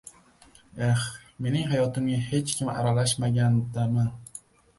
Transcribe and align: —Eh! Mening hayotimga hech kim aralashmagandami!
—Eh! 0.87 1.03
Mening 1.47 1.67
hayotimga 1.73 2.17
hech 2.31 2.55
kim 2.61 2.73
aralashmagandami! 2.75 4.09